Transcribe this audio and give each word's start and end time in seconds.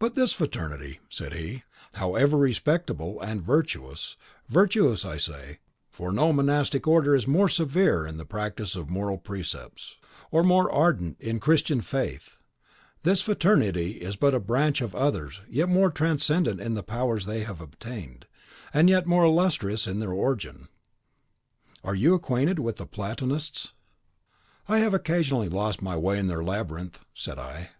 "But 0.00 0.14
this 0.14 0.32
fraternity," 0.32 0.98
said 1.08 1.32
he, 1.34 1.62
"however 1.92 2.36
respectable 2.36 3.20
and 3.20 3.40
virtuous, 3.40 4.16
virtuous 4.48 5.04
I 5.04 5.16
say, 5.16 5.60
for 5.92 6.10
no 6.10 6.32
monastic 6.32 6.88
order 6.88 7.14
is 7.14 7.28
more 7.28 7.48
severe 7.48 8.04
in 8.04 8.16
the 8.16 8.24
practice 8.24 8.74
of 8.74 8.90
moral 8.90 9.18
precepts, 9.18 9.94
or 10.32 10.42
more 10.42 10.68
ardent 10.72 11.20
in 11.20 11.38
Christian 11.38 11.80
faith, 11.82 12.38
this 13.04 13.20
fraternity 13.20 13.92
is 14.02 14.16
but 14.16 14.34
a 14.34 14.40
branch 14.40 14.80
of 14.80 14.92
others 14.92 15.40
yet 15.48 15.68
more 15.68 15.92
transcendent 15.92 16.60
in 16.60 16.74
the 16.74 16.82
powers 16.82 17.24
they 17.24 17.44
have 17.44 17.60
obtained, 17.60 18.26
and 18.74 18.90
yet 18.90 19.06
more 19.06 19.22
illustrious 19.24 19.86
in 19.86 20.00
their 20.00 20.12
origin. 20.12 20.66
Are 21.84 21.94
you 21.94 22.14
acquainted 22.14 22.58
with 22.58 22.74
the 22.74 22.86
Platonists?" 22.86 23.72
"I 24.66 24.78
have 24.78 24.94
occasionally 24.94 25.48
lost 25.48 25.80
my 25.80 25.96
way 25.96 26.18
in 26.18 26.26
their 26.26 26.42
labyrinth," 26.42 27.04
said 27.14 27.38
I. 27.38 27.70